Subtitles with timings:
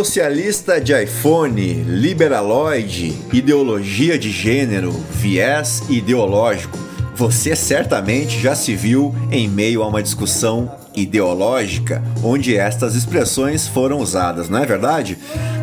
[0.00, 6.78] Socialista de iPhone, liberaloide, ideologia de gênero, viés ideológico.
[7.14, 13.98] Você certamente já se viu em meio a uma discussão ideológica onde estas expressões foram
[13.98, 15.18] usadas, não é verdade?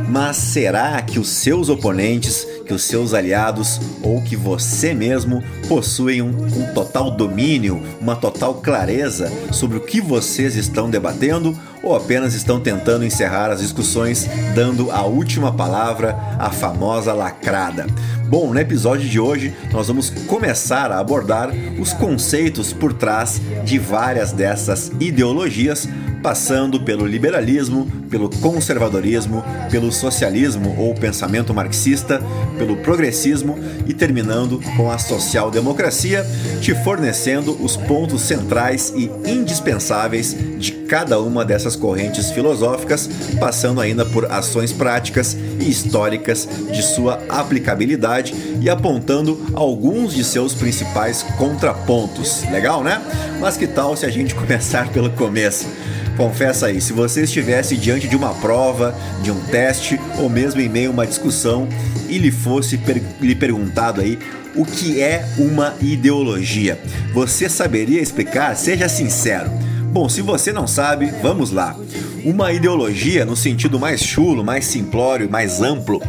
[0.07, 6.21] Mas será que os seus oponentes, que os seus aliados ou que você mesmo possuem
[6.21, 12.33] um, um total domínio, uma total clareza sobre o que vocês estão debatendo ou apenas
[12.33, 17.85] estão tentando encerrar as discussões dando a última palavra, a famosa lacrada?
[18.27, 21.49] Bom, no episódio de hoje nós vamos começar a abordar
[21.79, 25.87] os conceitos por trás de várias dessas ideologias,
[26.21, 32.21] passando pelo liberalismo, pelo conservadorismo, pelo socialismo ou pensamento marxista,
[32.57, 36.25] pelo progressismo e terminando com a social-democracia,
[36.59, 44.05] te fornecendo os pontos centrais e indispensáveis de cada uma dessas correntes filosóficas, passando ainda
[44.05, 52.43] por ações práticas e históricas de sua aplicabilidade e apontando alguns de seus principais contrapontos.
[52.51, 53.01] Legal, né?
[53.39, 55.67] Mas que tal se a gente começar pelo começo?
[56.15, 60.67] Confessa aí, se você estivesse diante de uma prova, de um teste ou mesmo em
[60.67, 61.67] meio a uma discussão
[62.09, 64.17] e lhe fosse per lhe perguntado aí
[64.55, 66.79] o que é uma ideologia,
[67.13, 68.55] você saberia explicar?
[68.55, 69.51] Seja sincero.
[69.91, 71.75] Bom, se você não sabe, vamos lá.
[72.23, 76.01] Uma ideologia, no sentido mais chulo, mais simplório, mais amplo,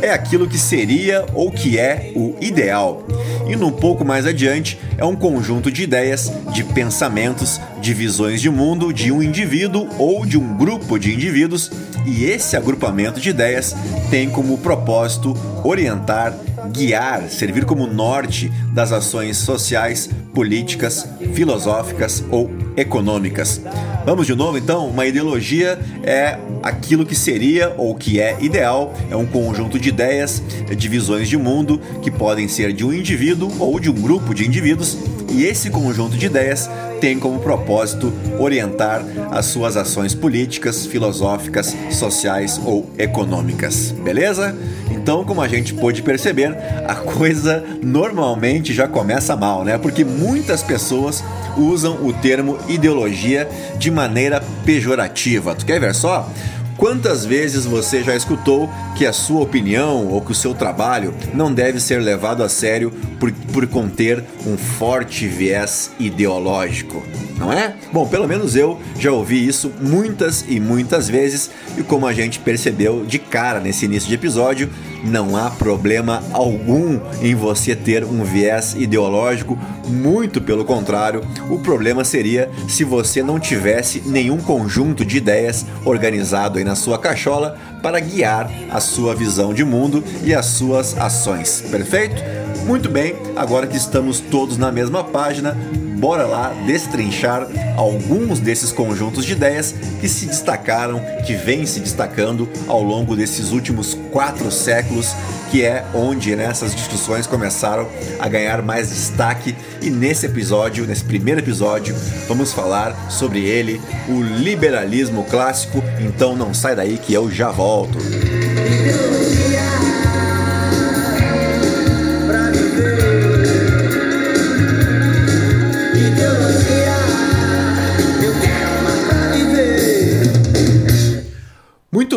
[0.00, 3.04] é aquilo que seria ou que é o ideal.
[3.48, 8.50] E um pouco mais adiante, é um conjunto de ideias, de pensamentos, de visões de
[8.50, 11.70] mundo de um indivíduo ou de um grupo de indivíduos,
[12.06, 13.74] e esse agrupamento de ideias
[14.10, 16.34] tem como propósito orientar,
[16.72, 23.60] guiar, servir como norte das ações sociais, políticas, filosóficas ou econômicas.
[24.06, 24.86] Vamos de novo então?
[24.88, 30.42] Uma ideologia é aquilo que seria ou que é ideal, é um conjunto de ideias,
[30.74, 34.46] de visões de mundo que podem ser de um indivíduo ou de um grupo de
[34.46, 34.96] indivíduos,
[35.30, 42.60] e esse conjunto de ideias tem como propósito orientar as suas ações políticas, filosóficas, sociais
[42.64, 43.92] ou econômicas.
[44.02, 44.56] Beleza?
[44.90, 46.56] Então, como a gente pôde perceber,
[46.86, 49.78] a coisa normalmente já começa mal, né?
[49.78, 51.22] Porque muitas pessoas
[51.58, 53.48] usam o termo ideologia
[53.78, 55.54] de maneira pejorativa.
[55.54, 56.30] Tu quer ver só?
[56.76, 61.52] Quantas vezes você já escutou que a sua opinião ou que o seu trabalho não
[61.52, 67.02] deve ser levado a sério por, por conter um forte viés ideológico?
[67.38, 67.74] Não é?
[67.92, 72.40] Bom, pelo menos eu já ouvi isso muitas e muitas vezes, e como a gente
[72.40, 74.68] percebeu de cara nesse início de episódio,
[75.04, 79.56] não há problema algum em você ter um viés ideológico,
[79.86, 86.58] muito pelo contrário, o problema seria se você não tivesse nenhum conjunto de ideias organizado
[86.58, 91.64] aí na sua cachola para guiar a sua visão de mundo e as suas ações.
[91.70, 92.20] Perfeito?
[92.66, 95.56] Muito bem, agora que estamos todos na mesma página,
[95.98, 102.48] bora lá destrinchar alguns desses conjuntos de ideias que se destacaram, que vêm se destacando
[102.66, 105.14] ao longo desses últimos quatro séculos,
[105.50, 107.88] que é onde nessas discussões começaram
[108.18, 109.56] a ganhar mais destaque.
[109.82, 111.94] E nesse episódio, nesse primeiro episódio,
[112.28, 115.82] vamos falar sobre ele, o liberalismo clássico.
[116.00, 117.98] Então não sai daí que eu já volto.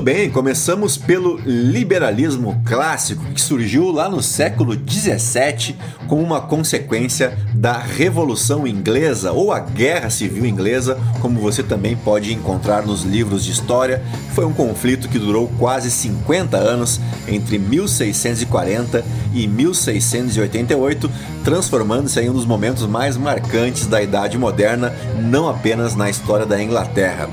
[0.01, 7.37] Muito bem, começamos pelo liberalismo clássico que surgiu lá no século 17 como uma consequência
[7.53, 13.45] da Revolução Inglesa ou a Guerra Civil Inglesa, como você também pode encontrar nos livros
[13.45, 14.01] de história.
[14.33, 19.05] Foi um conflito que durou quase 50 anos entre 1640
[19.35, 21.11] e 1688,
[21.43, 26.61] transformando-se em um dos momentos mais marcantes da Idade Moderna, não apenas na história da
[26.61, 27.29] Inglaterra.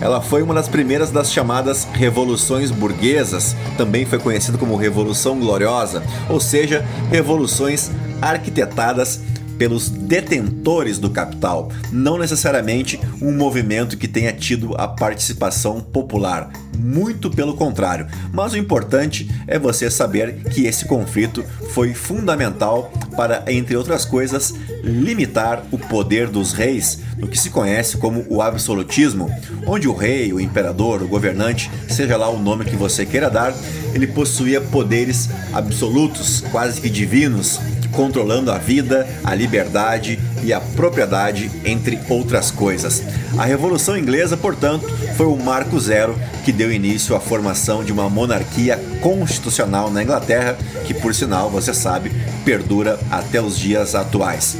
[0.00, 6.02] Ela foi uma das primeiras das chamadas revoluções burguesas, também foi conhecido como Revolução Gloriosa,
[6.28, 9.20] ou seja, revoluções arquitetadas
[9.58, 16.50] pelos detentores do capital, não necessariamente um movimento que tenha tido a participação popular.
[16.78, 23.44] Muito pelo contrário, mas o importante é você saber que esse conflito foi fundamental para,
[23.46, 29.30] entre outras coisas, limitar o poder dos reis, no que se conhece como o absolutismo,
[29.66, 33.54] onde o rei, o imperador, o governante, seja lá o nome que você queira dar,
[33.94, 37.60] ele possuía poderes absolutos, quase que divinos,
[37.92, 43.02] controlando a vida, a liberdade e a propriedade, entre outras coisas.
[43.38, 48.10] A Revolução Inglesa, portanto, foi o marco zero que deu início à formação de uma
[48.10, 52.10] monarquia constitucional na Inglaterra, que por sinal, você sabe,
[52.44, 54.56] perdura até os dias atuais.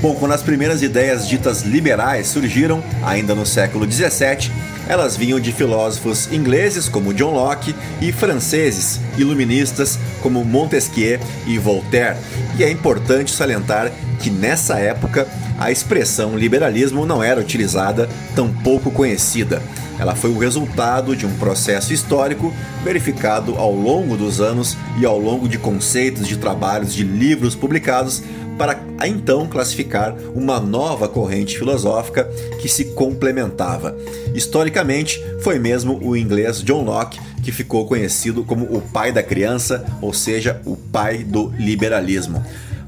[0.00, 4.52] Bom, quando as primeiras ideias ditas liberais surgiram, ainda no século 17,
[4.88, 12.16] elas vinham de filósofos ingleses como John Locke e franceses iluministas como Montesquieu e Voltaire.
[12.58, 13.90] E é importante salientar
[14.20, 15.26] que nessa época
[15.58, 19.62] a expressão liberalismo não era utilizada, tão pouco conhecida.
[19.98, 22.52] Ela foi o resultado de um processo histórico
[22.82, 28.22] verificado ao longo dos anos e ao longo de conceitos de trabalhos de livros publicados
[28.58, 32.24] para então classificar uma nova corrente filosófica
[32.60, 33.96] que se complementava.
[34.34, 39.84] Historicamente, foi mesmo o inglês John Locke que ficou conhecido como o pai da criança,
[40.00, 42.42] ou seja, o pai do liberalismo.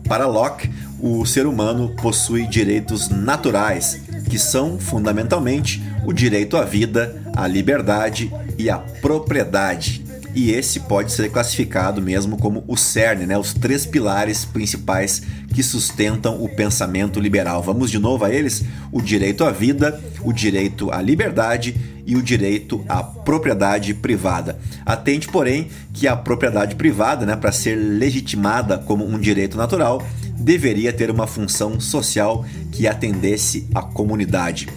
[0.08, 0.70] Para Locke,
[1.00, 8.32] o ser humano possui direitos naturais, que são fundamentalmente o direito à vida, à liberdade
[8.58, 10.04] e à propriedade.
[10.34, 13.38] E esse pode ser classificado mesmo como o cerne, né?
[13.38, 15.22] os três pilares principais
[15.54, 17.62] que sustentam o pensamento liberal.
[17.62, 18.62] Vamos de novo a eles:
[18.93, 21.75] o direito à vida, o direito à liberdade
[22.06, 24.58] e o direito à propriedade privada.
[24.84, 30.06] Atente, porém, que a propriedade privada, né, para ser legitimada como um direito natural,
[30.38, 34.69] deveria ter uma função social que atendesse à comunidade.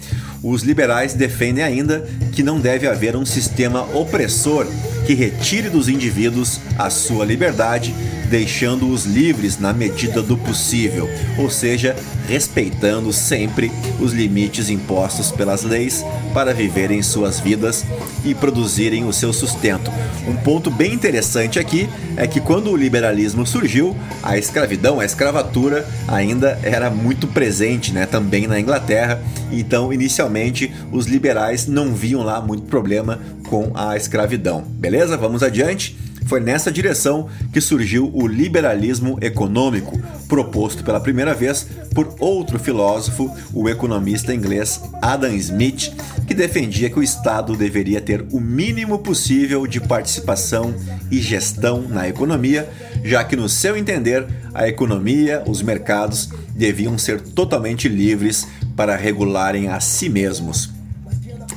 [0.42, 4.66] Os liberais defendem ainda que não deve haver um sistema opressor
[5.06, 7.94] que retire dos indivíduos a sua liberdade,
[8.30, 11.96] deixando-os livres na medida do possível, ou seja,
[12.26, 13.70] respeitando sempre
[14.00, 17.84] os limites impostos pelas leis para viverem suas vidas
[18.24, 19.90] e produzirem o seu sustento.
[20.26, 25.86] Um ponto bem interessante aqui é que quando o liberalismo surgiu, a escravidão, a escravatura
[26.06, 29.22] ainda era muito presente, né, também na Inglaterra.
[29.50, 34.62] Então, inicialmente, os liberais não viam lá muito problema com a escravidão.
[34.62, 35.16] Beleza?
[35.16, 35.96] Vamos adiante.
[36.30, 43.28] Foi nessa direção que surgiu o liberalismo econômico, proposto pela primeira vez por outro filósofo,
[43.52, 45.92] o economista inglês Adam Smith,
[46.28, 50.72] que defendia que o Estado deveria ter o mínimo possível de participação
[51.10, 52.70] e gestão na economia,
[53.02, 54.24] já que, no seu entender,
[54.54, 58.46] a economia, os mercados deviam ser totalmente livres
[58.76, 60.70] para regularem a si mesmos.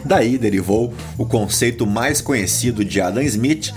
[0.03, 3.71] Daí derivou o conceito mais conhecido de Adam Smith,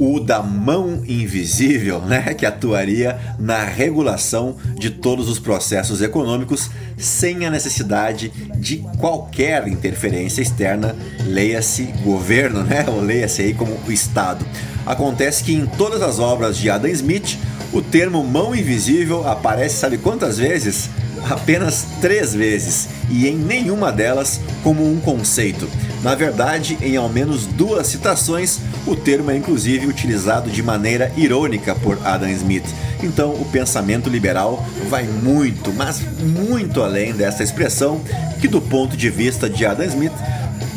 [0.00, 7.44] o da mão invisível, né, que atuaria na regulação de todos os processos econômicos sem
[7.44, 14.42] a necessidade de qualquer interferência externa, leia-se governo, né, ou leia-se aí como o Estado.
[14.86, 17.36] Acontece que em todas as obras de Adam Smith,
[17.70, 20.88] o termo mão invisível aparece sabe quantas vezes?
[21.28, 25.68] Apenas três vezes e em nenhuma delas como um conceito.
[26.02, 31.74] Na verdade, em ao menos duas citações, o termo é inclusive utilizado de maneira irônica
[31.74, 32.64] por Adam Smith.
[33.02, 38.00] Então, o pensamento liberal vai muito, mas muito além dessa expressão,
[38.40, 40.12] que do ponto de vista de Adam Smith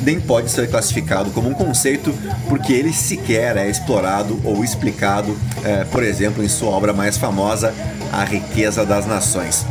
[0.04, 2.14] nem pode ser classificado como um conceito
[2.50, 7.74] porque ele sequer é explorado ou explicado, é, por exemplo, em sua obra mais famosa,
[8.12, 9.66] A Riqueza das Nações.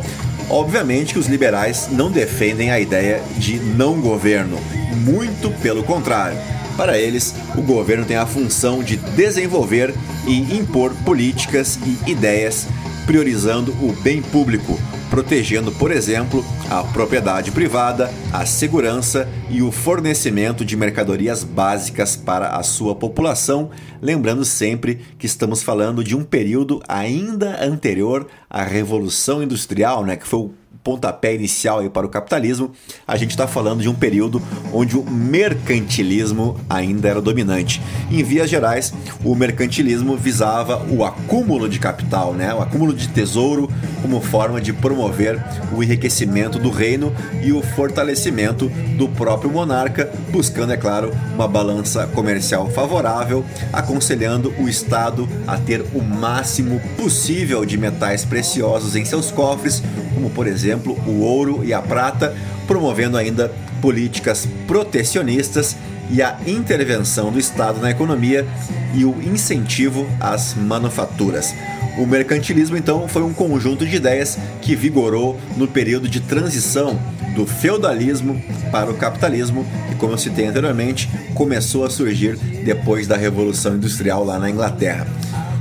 [0.49, 4.59] Obviamente que os liberais não defendem a ideia de não governo,
[5.05, 6.39] muito pelo contrário.
[6.77, 9.95] Para eles, o governo tem a função de desenvolver
[10.27, 12.67] e impor políticas e ideias
[13.07, 14.79] priorizando o bem público,
[15.11, 22.57] protegendo, por exemplo, a propriedade privada, a segurança e o fornecimento de mercadorias básicas para
[22.57, 29.43] a sua população, lembrando sempre que estamos falando de um período ainda anterior à Revolução
[29.43, 32.73] Industrial, né, que foi o pontapé inicial para o capitalismo,
[33.07, 37.81] a gente está falando de um período onde o mercantilismo ainda era dominante.
[38.11, 38.93] Em vias gerais,
[39.25, 42.53] o mercantilismo visava o acúmulo de capital, né?
[42.53, 43.71] o acúmulo de tesouro,
[44.01, 45.43] como forma de promover
[45.75, 52.07] o enriquecimento do reino e o fortalecimento do próprio monarca, buscando, é claro, uma balança
[52.09, 59.31] comercial favorável, aconselhando o Estado a ter o máximo possível de metais preciosos em seus
[59.31, 59.83] cofres,
[60.15, 62.35] como por exemplo o ouro e a prata,
[62.67, 65.77] promovendo ainda políticas protecionistas
[66.11, 68.47] e a intervenção do Estado na economia
[68.95, 71.55] e o incentivo às manufaturas.
[71.99, 76.99] O mercantilismo, então, foi um conjunto de ideias que vigorou no período de transição
[77.35, 83.17] do feudalismo para o capitalismo, que, como eu citei anteriormente, começou a surgir depois da
[83.17, 85.07] Revolução Industrial lá na Inglaterra.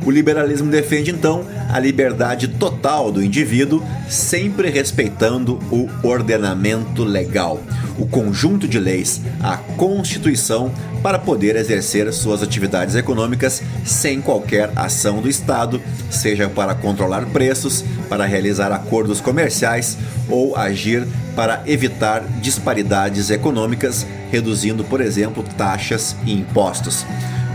[0.03, 7.61] O liberalismo defende então a liberdade total do indivíduo, sempre respeitando o ordenamento legal,
[7.99, 10.71] o conjunto de leis, a Constituição,
[11.03, 17.83] para poder exercer suas atividades econômicas sem qualquer ação do Estado, seja para controlar preços,
[18.09, 19.97] para realizar acordos comerciais
[20.29, 27.05] ou agir para evitar disparidades econômicas, reduzindo, por exemplo, taxas e impostos.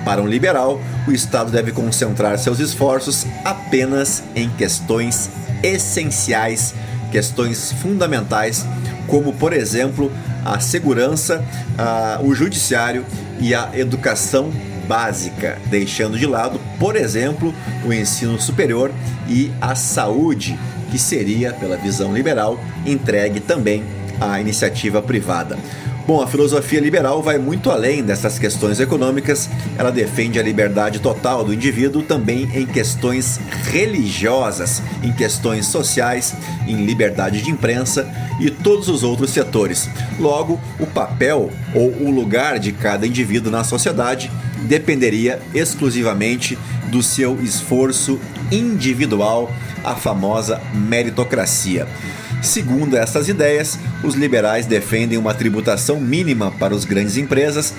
[0.07, 5.29] Para um liberal, o Estado deve concentrar seus esforços apenas em questões
[5.65, 6.77] essenciais,
[7.11, 8.65] questões fundamentais,
[9.09, 10.13] como, por exemplo,
[10.45, 11.45] a segurança,
[11.77, 13.05] a, o judiciário
[13.41, 14.53] e a educação
[14.87, 17.53] básica, deixando de lado, por exemplo,
[17.85, 18.93] o ensino superior
[19.29, 20.57] e a saúde,
[20.89, 23.83] que seria, pela visão liberal, entregue também
[24.21, 25.59] à iniciativa privada.
[26.07, 31.43] Bom, a filosofia liberal vai muito além dessas questões econômicas, ela defende a liberdade total
[31.43, 33.41] do indivíduo também em questões
[33.73, 36.37] religiosas, em questões sociais,
[36.69, 38.09] em liberdade de imprensa
[38.39, 39.91] e todos os outros setores.
[40.17, 44.31] Logo, o papel ou o lugar de cada indivíduo na sociedade
[44.63, 48.21] dependeria exclusivamente do seu esforço
[48.53, 49.51] individual,
[49.83, 51.89] a famosa meritocracia.
[52.43, 57.75] Segundo essas ideias, os liberais defendem uma tributação mínima para as grandes empresas,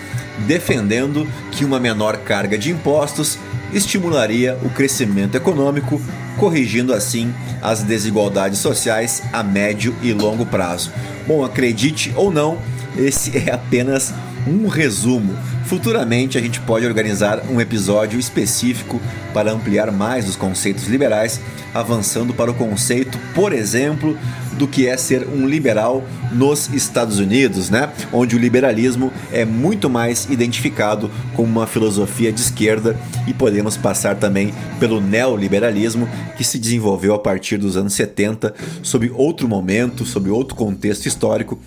[0.46, 3.38] defendendo que uma menor carga de impostos
[3.74, 6.02] estimularia o crescimento econômico,
[6.38, 10.92] corrigindo assim as desigualdades sociais a médio e longo prazo.
[11.28, 12.58] Bom, acredite ou não,
[12.98, 14.14] esse é apenas
[14.48, 15.36] um resumo.
[15.66, 19.02] Futuramente a gente pode organizar um episódio específico
[19.34, 21.42] para ampliar mais os conceitos liberais,
[21.74, 24.18] avançando para o conceito, por exemplo,
[24.58, 27.90] do que é ser um liberal nos Estados Unidos, né?
[28.12, 32.98] Onde o liberalismo é muito mais identificado como uma filosofia de esquerda
[33.28, 39.12] e podemos passar também pelo neoliberalismo que se desenvolveu a partir dos anos 70, sob
[39.14, 41.60] outro momento, sob outro contexto histórico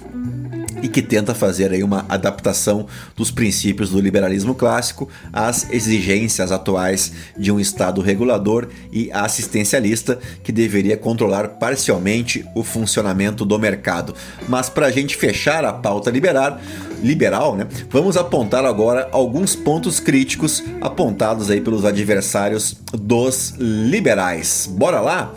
[0.83, 7.13] e que tenta fazer aí uma adaptação dos princípios do liberalismo clássico às exigências atuais
[7.37, 14.15] de um Estado regulador e assistencialista que deveria controlar parcialmente o funcionamento do mercado.
[14.49, 16.59] Mas para a gente fechar a pauta liberal,
[17.03, 24.69] liberal, né, vamos apontar agora alguns pontos críticos apontados aí pelos adversários dos liberais.
[24.71, 25.33] Bora lá?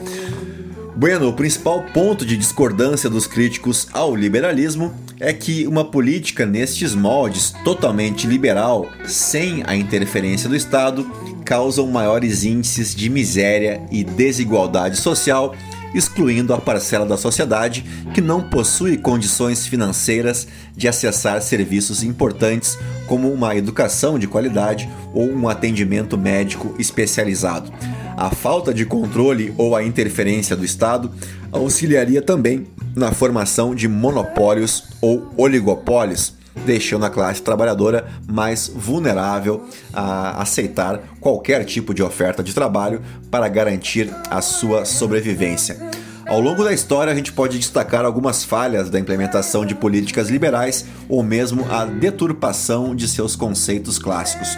[0.95, 4.93] Bueno, o principal ponto de discordância dos críticos ao liberalismo
[5.23, 11.09] é que uma política nestes moldes totalmente liberal, sem a interferência do Estado,
[11.45, 15.55] causam maiores índices de miséria e desigualdade social
[15.95, 22.77] excluindo a parcela da sociedade que não possui condições financeiras de acessar serviços importantes
[23.07, 27.71] como uma educação de qualidade ou um atendimento médico especializado.
[28.15, 31.11] A falta de controle ou a interferência do Estado
[31.51, 36.33] auxiliaria também na formação de monopólios ou oligopólios
[36.65, 43.47] deixando a classe trabalhadora mais vulnerável a aceitar qualquer tipo de oferta de trabalho para
[43.47, 45.77] garantir a sua sobrevivência.
[46.25, 50.85] Ao longo da história, a gente pode destacar algumas falhas da implementação de políticas liberais
[51.09, 54.57] ou mesmo a deturpação de seus conceitos clássicos.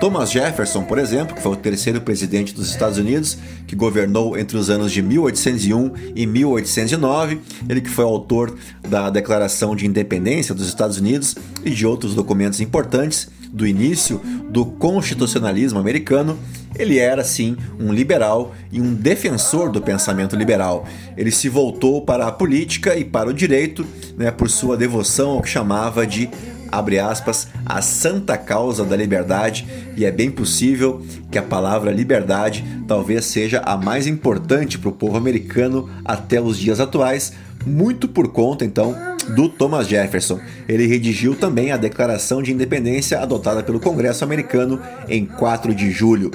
[0.00, 4.56] Thomas Jefferson, por exemplo, que foi o terceiro presidente dos Estados Unidos, que governou entre
[4.56, 7.38] os anos de 1801 e 1809,
[7.68, 8.56] ele que foi autor
[8.88, 14.64] da Declaração de Independência dos Estados Unidos e de outros documentos importantes do início do
[14.64, 16.38] constitucionalismo americano,
[16.78, 20.86] ele era sim um liberal e um defensor do pensamento liberal.
[21.14, 23.84] Ele se voltou para a política e para o direito
[24.16, 26.30] né, por sua devoção ao que chamava de
[26.70, 32.64] abre aspas, a santa causa da liberdade, e é bem possível que a palavra liberdade
[32.86, 37.32] talvez seja a mais importante para o povo americano até os dias atuais,
[37.66, 38.96] muito por conta então
[39.34, 40.40] do Thomas Jefferson.
[40.68, 46.30] Ele redigiu também a Declaração de Independência adotada pelo Congresso americano em 4 de julho.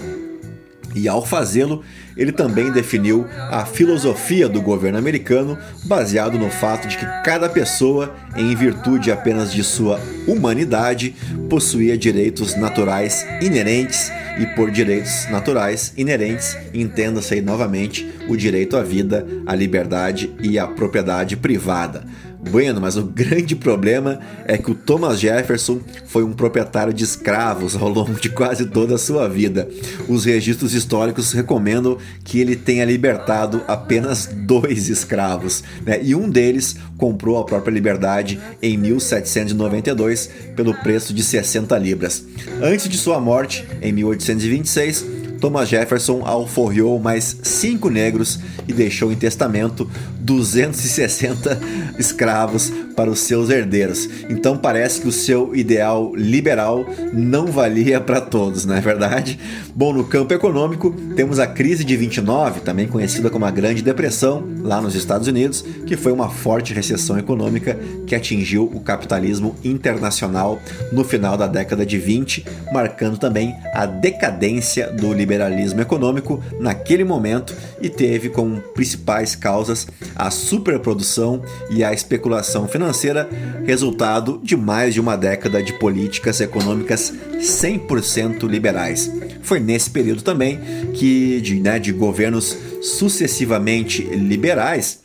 [0.93, 1.83] E ao fazê-lo,
[2.15, 8.15] ele também definiu a filosofia do governo americano, baseado no fato de que cada pessoa,
[8.35, 11.15] em virtude apenas de sua humanidade,
[11.49, 18.83] possuía direitos naturais inerentes e por direitos naturais inerentes, entenda-se aí novamente o direito à
[18.83, 22.03] vida, à liberdade e à propriedade privada.
[22.49, 27.75] Bueno, mas o grande problema é que o Thomas Jefferson foi um proprietário de escravos
[27.75, 29.67] ao longo de quase toda a sua vida.
[30.07, 35.99] Os registros históricos recomendam que ele tenha libertado apenas dois escravos, né?
[36.01, 42.25] e um deles comprou a própria liberdade em 1792 pelo preço de 60 libras.
[42.61, 45.14] Antes de sua morte, em 1826,
[45.45, 49.87] Thomas Jefferson alforriou mais cinco negros e deixou em testamento
[50.21, 51.59] 260
[51.99, 54.09] escravos para os seus herdeiros.
[54.27, 56.83] Então parece que o seu ideal liberal
[57.13, 59.37] não valia para todos, não é verdade?
[59.75, 64.43] Bom, no campo econômico, temos a crise de 29, também conhecida como a Grande Depressão,
[64.63, 70.59] lá nos Estados Unidos, que foi uma forte recessão econômica que atingiu o capitalismo internacional
[70.91, 75.34] no final da década de 20, marcando também a decadência do liberalismo
[75.81, 83.29] econômico naquele momento e teve como principais causas a superprodução e a especulação financeira,
[83.65, 89.11] resultado de mais de uma década de políticas econômicas 100% liberais.
[89.41, 90.59] Foi nesse período também
[90.93, 94.99] que, de, né, de governos sucessivamente liberais,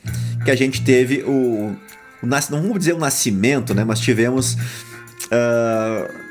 [0.44, 1.76] que a gente teve o,
[2.22, 6.29] o não vamos dizer o nascimento, né, mas tivemos uh,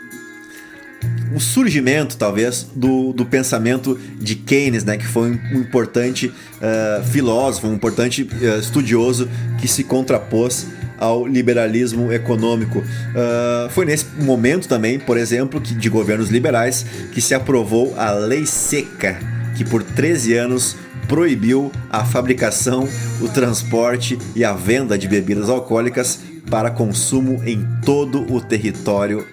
[1.33, 7.67] o surgimento, talvez, do, do pensamento de Keynes, né, que foi um importante uh, filósofo,
[7.67, 10.67] um importante uh, estudioso que se contrapôs
[10.97, 12.79] ao liberalismo econômico.
[12.79, 18.11] Uh, foi nesse momento também, por exemplo, que, de governos liberais que se aprovou a
[18.11, 19.17] Lei Seca,
[19.55, 20.75] que por 13 anos
[21.07, 22.87] proibiu a fabricação,
[23.21, 26.19] o transporte e a venda de bebidas alcoólicas
[26.49, 29.25] para consumo em todo o território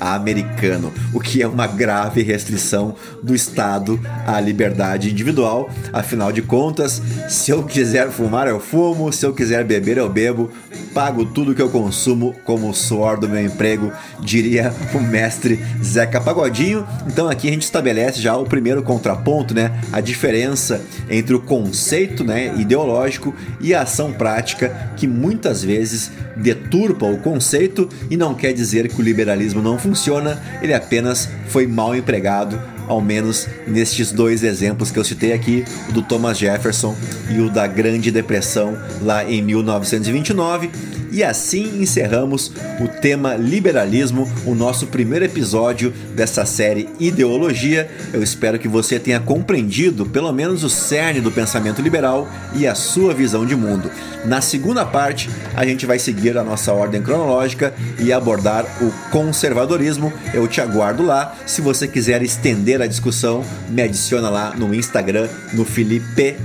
[0.00, 5.70] americano, o que é uma grave restrição do Estado à liberdade individual.
[5.92, 10.50] Afinal de contas, se eu quiser fumar, eu fumo, se eu quiser beber, eu bebo,
[10.98, 16.20] pago tudo que eu consumo como o suor do meu emprego, diria o mestre Zeca
[16.20, 16.84] Pagodinho.
[17.06, 19.80] Então aqui a gente estabelece já o primeiro contraponto, né?
[19.92, 27.06] A diferença entre o conceito né, ideológico e a ação prática que muitas vezes deturpa
[27.06, 31.94] o conceito e não quer dizer que o liberalismo não funciona, ele apenas foi mal
[31.94, 36.96] empregado, ao menos nestes dois exemplos que eu citei aqui, o do Thomas Jefferson
[37.30, 40.70] e o da Grande Depressão lá em 1929.
[41.10, 47.90] E assim encerramos o tema liberalismo, o nosso primeiro episódio dessa série Ideologia.
[48.12, 52.74] Eu espero que você tenha compreendido pelo menos o cerne do pensamento liberal e a
[52.74, 53.90] sua visão de mundo.
[54.24, 60.12] Na segunda parte, a gente vai seguir a nossa ordem cronológica e abordar o conservadorismo.
[60.34, 61.36] Eu te aguardo lá.
[61.46, 66.36] Se você quiser estender a discussão, me adiciona lá no Instagram, no Felipe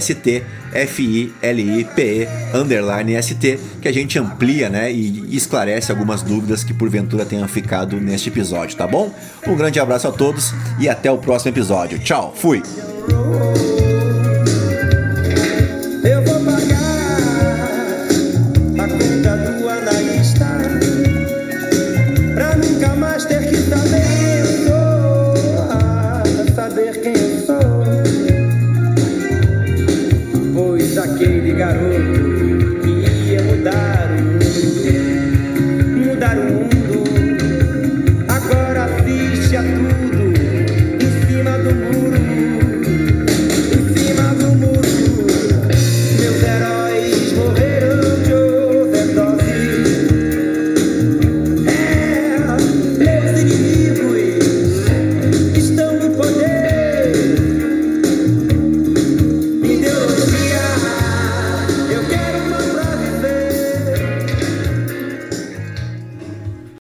[0.00, 7.24] ST F-I-L-I-P-E underline S-T, que a gente amplia né, e esclarece algumas dúvidas que porventura
[7.24, 9.12] tenham ficado neste episódio, tá bom?
[9.46, 11.98] Um grande abraço a todos e até o próximo episódio.
[11.98, 12.62] Tchau, fui!